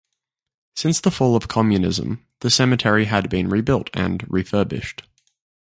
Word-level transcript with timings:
Since 0.75 0.99
the 0.99 1.11
fall 1.11 1.35
of 1.35 1.47
communism, 1.47 2.25
the 2.39 2.49
cemetery 2.49 3.05
had 3.05 3.29
been 3.29 3.49
rebuilt 3.49 3.91
and 3.93 4.25
refurbished. 4.31 5.03